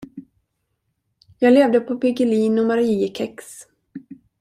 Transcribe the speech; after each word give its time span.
Jag 1.39 1.53
levde 1.53 1.79
på 1.79 1.97
piggelin 1.97 2.59
och 2.59 2.65
mariekex. 2.65 3.45